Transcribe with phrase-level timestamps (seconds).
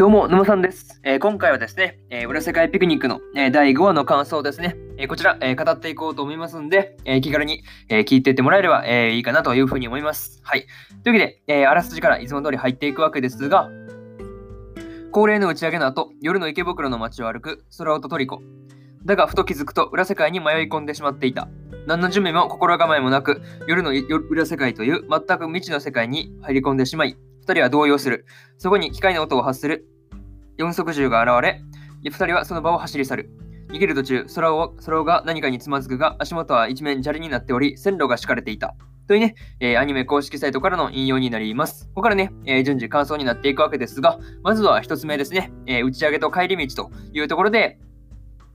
[0.00, 0.98] どうも、沼さんです。
[1.04, 10.40] えー、今回はですね、えー、裏世界ピクニックの、えー、第5話の感想ですね、えこちら、え語っていこうと思いますんで、え気軽に、え聞いていってもらえれば、えいいかなというふうに思います。
[10.42, 10.64] はい。
[11.04, 13.68] というわけで、えあらすじからいつも通り入っていくわけですが、
[15.12, 18.40] 恒例の打ち上げの後、夜の池袋の街を歩く空音トリコ。
[19.04, 21.46] だが、ふと気づくと裏世界に迷い込んでしまっていた。
[21.86, 23.92] 何の準備も心構えもなく、夜の
[24.30, 28.24] 裏世界という全く未知の世界に入り込んでしまい、2人は動揺する。
[28.58, 29.89] そこに機械の音を発する
[30.60, 31.62] 四足獣が現れ、
[32.04, 33.30] 二人はその場を走り去る。
[33.68, 38.74] 逃げる途中、空を空が何かにつまずくが、足元は一面砂利になっており、線路が敷かれていた。
[39.06, 41.86] というね、えー、アニメ公式サイトからの引用になります。
[41.86, 47.78] ここからね、えー、順次感想になっていくわけですが、まずは1つ目ですね、えー、打ち上げと帰り道というところで、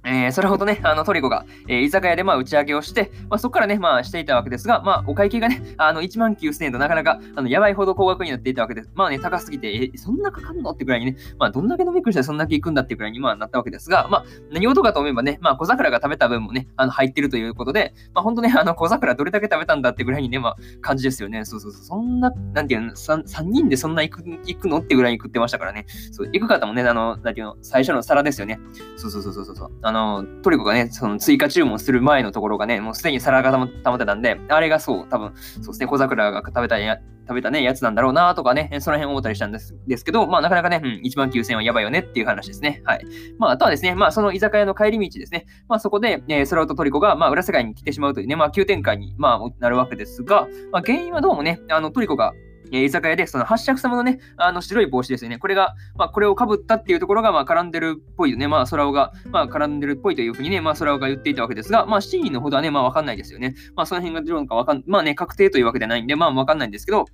[0.06, 8.92] えー、それほどね、あのトリコが、えー、居酒屋でまあ打ち上げをして、まあ、そこからね、まあしていたわけですが、まあお会計がね、あの1万9000円となかなかあのやばいほど高額になっていたわけです。
[8.94, 10.70] まあね、高すぎて、えそんなかかんの？
[10.72, 21.46] ってくらいにね、まあどんだけ飲み食いしたらそんだけ行くんだっていうくらいにまあなったわけですが、まあ何事かと思えばね、まあ小桜が食べた分もね、あの入ってるということで、まあ本当ね、あの小桜どれだけ食べたんだってぐらいにね、まあ感じですよね。
[21.46, 24.80] そうそうそう、そんな、なんていうの、3, 3人でそんな行く行くの？
[24.80, 25.88] ってぐらいに食ってましたからね。
[26.12, 28.60] そう、行く方もね、あの、なんていうの、最初の皿ですよね。
[28.98, 29.72] そうそうそうそうそう。
[29.82, 33.66] あの、のトリコがね、その追加注文する前のところがね、もうすでに皿が溜ま
[33.96, 42.82] ってたんで、あれがそう、多分、そうですね、小桜が食べたや、食べたね、やつなんだろうなとかね、その辺思ったりしたんですですけど、まあなかなかね、うん、1万9000はやばいよねっていう話ですね。
[42.84, 43.06] はい。
[43.40, 52.34] まああとはですね、まあその居酒屋の帰り道ですね、まあそこで、えー、空とトリコが、まあ裏世界に来てしまうというね、まあ急展開に、まあなるわけですが、まあ原因はどうもね、あのトリコが、
[52.72, 55.38] え居酒屋で、その八尺様のね、あの白い帽子ですよね。
[55.38, 58.48] これが、まあ、これをかぶったっていうところが、まあ、絡んでるっぽいよね。
[58.48, 63.56] まあ、空尾が、まあ、絡んでるっぽいというふうにね、まあ、空尾が言っていたわけですが、まあ、真意のほどはね、まあ、わかんないですよね。
[63.76, 67.06] まあ、その辺がどうなのかわかん、まあね、確定というわけではないんで、まあ、わかんないんですけど、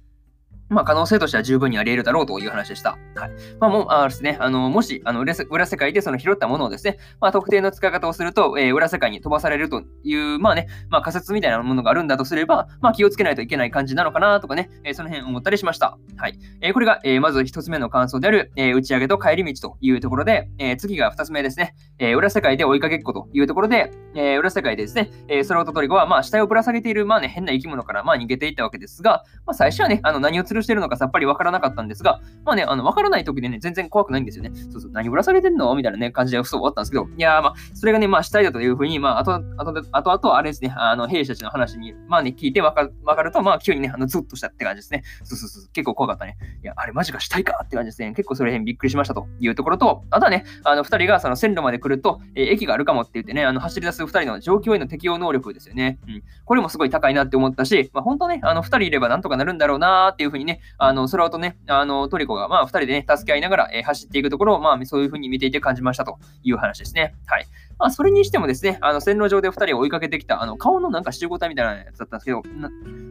[0.72, 2.98] まあ、可能性としては十分にあり得るだろうという話でした。
[3.16, 3.32] はい。
[3.60, 15.98] まあ、もう、あですね、あの、もし、あの裏、裏世界でその拾ったものをですね、まあ、特定の使い方をすると、えー、裏世界に飛ばされるという、まあね、まあ、仮説みたいなものがあるんだとすれば、まあ、気をつけないといけない感じなのかなとかね、えー、その辺思ったりしました。
[16.16, 16.40] はい。
[16.62, 34.52] えー、これが、え、まず一つ目の感想である、え、打ち上げと帰り道というところで、え、次が二つ目ですね、え、裏世界で追いかけっこというところで、え、裏世界でですね、えー、空とトリコは、まあ、死体をぶら下げている、まあね、変な生き物から、まあ、逃げていったわけですが、まあ、最初はね、あの、何を吊るしてるのかさっぱりわからなかったんですが、まあね、あの、わからない時でね、全然怖くないんですよね。
[34.72, 35.74] そうそう、何ぶらされてんの？
[35.76, 45.04] みたいなね、感じでそう終わったんですけど、いや、まあ、それがね、まあ、したいだというふうに、まあ、あと、あと、あと、あと、あれですね、あの、兵士たちの話に、まあね、聞いてわかわかると、まあ、急にね、あの、ズッとしたって感じですね。
[45.24, 46.38] そうそうそう、結構怖かったね。
[46.64, 48.14] いや、あれマジかしたいかって感じですね。
[48.14, 56.00] 結構それへんびっくりしましたというところと、あとはね、あの、二人がその線路まで来ると、えー、駅があるかもって言ってね、あの、走り出す二人の状況への適応能力ですよね。
[56.08, 56.24] うん。
[56.46, 67.16] これもすごい高いなって思ったし、まあ、本当ね、あの、二人いればなんとかなるんだろうなーっていうふうにね、あの、空とね、あの、トリコが、まあ、二人でね、助け合いながら、えー、走っていくところを、まあ、そういうふうに見ていて感じましたという話ですね。
[67.26, 67.46] はい。
[67.80, 72.44] まあ、それにしてもですね、あの、線路上で2人を追いかけてきた、あの、顔のなんか集合体みたいなやつだったんですけど、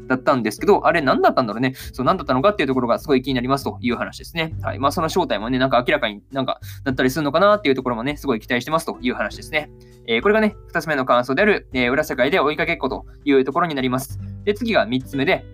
[0.06, 1.74] だったんですけど、あれ何だったんだろうね。
[1.92, 4.54] そう、何だったのかっていうところがすごい気になりますという話ですね。
[4.62, 4.78] はい。
[4.78, 9.70] まあ、その正体もね、なんか明らかになんかなったりするのかなっていうところもね、すごい期待してますという話ですね。
[10.06, 14.18] えー、これがね、2つ目の感想である、えー、裏世界で追いかけっこというところになります。
[14.44, 15.44] で、次が3つ目で、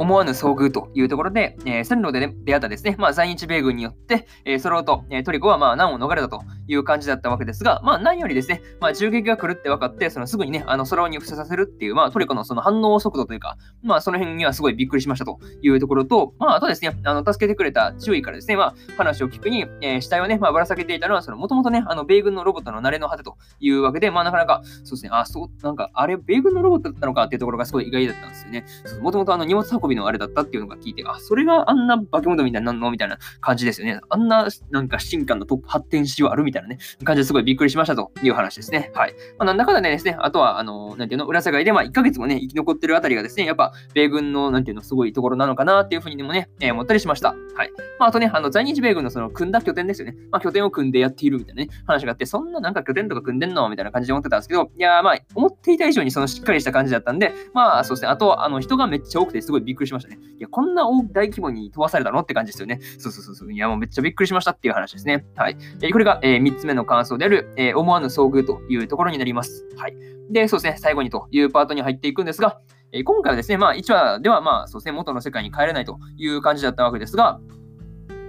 [0.00, 6.40] 思わぬ遭遇というところで、えー、線路で、ね、出会ったですね、まあ、在日米軍によって、えー、そのと、え、トリコはまあ難を逃れたと。
[6.70, 28.64] いう感じだったわけですが、まあ、何よりですね、まあ、銃撃が来るって分かって、そのすぐにね、あの空に伏せさせるっていう、まあ、トリコのその反応速度というか、まあ、その辺にはすごいびっくりしましたというところと、まあ、あとですね、あの助けてくれた注意からですね、まあ、話を聞くに、えー、死体をね、まあ、ぶら下げていたのは、その、もともとね、あの、米軍のロボットの慣れの果てというわけで、まあ、なかなか、そうですね、あ、そう、なんか、あれ、米軍のロボットだったのかっていうところがすごい意外だったんですよね。
[29.00, 34.00] もともとあの、荷物運びのあれだったっていうのが聞いて、あ、それがあんな化け物みたいなのみたいな感じですよね。
[34.08, 38.90] あんな、なんか進化のトップ発展しはあるみたいなね、感じですごいびっくりしましたという話ですね。
[38.94, 39.14] はい。
[39.38, 47.34] まあ、なんだかんだでですね、あとは、あの、なんていうの、裏世界で、まあ、1ヶ月もね、生き残ってるあたりがですね、やっぱ、米軍の、なんていうの、すごいところなのかなっていうふうにでもね、えー、思ったりしました。
[47.56, 47.70] はい。
[47.98, 50.16] まあ、あとね、あの、在日米軍のその、組んだ拠点ですよね。
[50.30, 53.68] まあ、拠点を組んでやっているみたいなね、話があって、そんななんか拠点とか組んでんの？
[53.68, 60.18] みたいな感じで思ってたんですけど、いやまあ、思っていた以上にそのしっかりした感じだったんで、まあ、そうですね、あと、あの、人がめっちゃ多くて、すごいびっくりしましたね。
[60.38, 62.20] いや、こんな大規模に飛ばされたの？
[62.20, 62.80] って感じですよね。
[62.98, 63.52] そうそうそう。
[63.52, 65.24] いや、もうめっちゃびっくりしましたっていう話ですね。
[65.36, 65.56] はい。
[65.82, 69.66] えー、これが、えー、3つ目の感想である、えー、思わぬ遭遇というところになります。
[69.76, 69.96] はい。
[70.30, 72.60] で、そうですね、最後にというパートに入っていくんですが、
[72.92, 77.40] えー、今回はですね、まあ、1話では、まあ、そうですね、元の世界に帰れないという感じだったわけですが、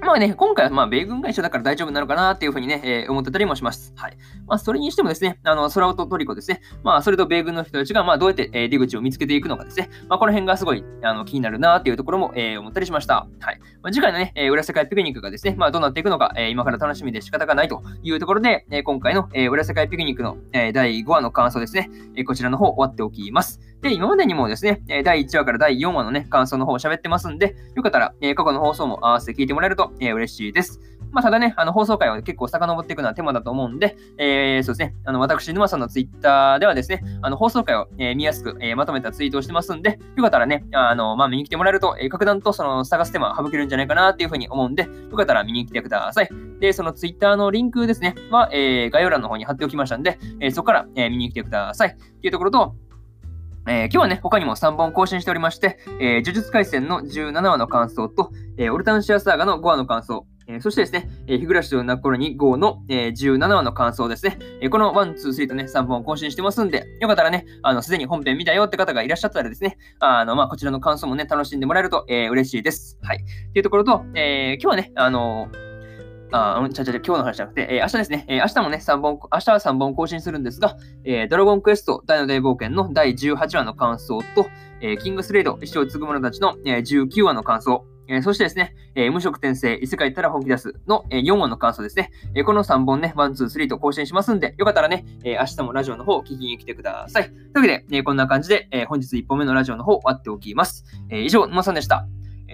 [0.02, 3.94] まあね、今回はまあ米軍が一緒だから大丈夫なのかなっていうふうにね、えー、思ってたりもします。
[3.96, 4.18] はい。
[4.48, 13.28] まあ、それにしてもですね、あの、空音トリコですね、まあ、それと米軍の人たちが、まあ、どうやって、えー、出口を見つけていくのかですね、まあ、この辺がすごいあの気になるなっていうところも、えー、思ったりしました。
[13.40, 13.60] はい。
[13.84, 23.60] まあ、次回のね、えー、裏世界ピクニックがですね、まあ、どうなっていくのか、えー、今から楽しみで仕方がないというところで、えー、今回の、えー、裏世界ピクニックの、えー、第5話の感想ですね、えー、こちらの方終わっておきます。
[23.82, 30.80] で、今までにもですね、第1話から第4話のね、感想の方を喋ってますんで、よかったら、え過去の放送も合わせて聞いてもらえると、え嬉しいです。
[31.12, 46.30] まあ、ただね、あの放送回は結構遡っていくのは手間だと思うんで、えー、そうですね、あの私、沼さんのツイッターではですね、あの放送回を、えー、見やすく、えー、まとめたツイートをしてますんで、よかったらね、あの、まあ、見に来てもらえると、えー、格段とその探す手間省けるんじゃないかなっていうふうに思うんで、よかったら見に来てください。
[46.62, 51.90] で、そのツイッターのリンクですね、は、えー、概要欄の方に貼っておきましたんで、えー、そこから、えー、見に来てください。
[51.90, 52.76] っていうところと、
[53.68, 72.98] えー、今日はね、他にも3本更新しておりまして、えー、呪術廻戦の17話の感想と、えー、オルタンシアサーガの5話の感想、えー、そしてですね、えー、日暮らしと泣く頃に5の、えー、17話の感想ですね、えー、この1、2、3とね、3本更新してますんで、よかったらね、あの、すでに本編見たよって方がいらっしゃったらですね、あの、まあ、こちらの感想もね、楽しんでもらえると、えー、嬉しいです。
[73.04, 73.18] はい。
[73.18, 75.71] っていうところと、えー、今日はね、あのー
[76.32, 84.48] あ、ちゃちゃちゃ、今日の話じゃなくて、えー、明日ですね、えー、明日もね、3本、明日は3本更新するんですが、えー、ドラゴンクエスト大の大冒険の第18話の感想と、
[84.82, 92.12] えー、キングスレイド、一生継ぐ者たちの、えー、19話の感想、えー、そしてですね、えー、無職転生、異世界行ったら本気出すの、えー、4話の感想ですね。
[92.36, 97.26] えー、この3本ね、1、2、3と更新しますんで、よかったらね、えー、明日もラジオの方聞きに来てください。
[97.26, 100.84] というわけで、えー、こんな感じで、えー、本日1本目のラジオの方終わっておきます。
[101.10, 102.06] えー、以上、沼さんでした。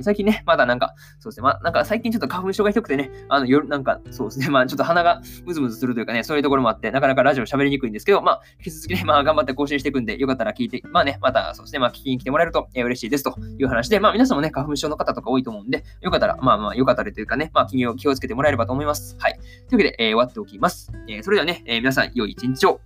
[0.02, 19.16] 最近ね、 まだなんか、そうですね、まあ、なんか最近ちょっと花粉症がひどくてね、あの、夜、なんか、そうですね、まあ、ちょっと鼻がムズムズするというかね、そういうところもあって、なかなかラジオ喋りにくいんですけど、まあ、引き続きね、まあ、頑張って更新していくんで、よかったら聞いて、まあね、また、そうですね、まあ、聞きに来てもらえると、えー、嬉しいですという話で、まあ、皆さんもね、花粉症の方とか多いと思うんで、よかったら、まあまあ、よかったらというかね、まあ、気を気をつけてもらえればと思います。
[19.20, 19.34] はい。
[19.34, 19.44] という
[19.74, 20.92] わけで、えー、終わっておきます。
[21.08, 22.82] えー、それではね、え、皆さん、良い一日を。